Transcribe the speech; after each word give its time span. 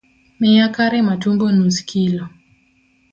Miya 0.39 0.67
kare 0.75 0.99
matumbo 1.09 1.45
nus 1.57 1.77
kilo 1.89 2.23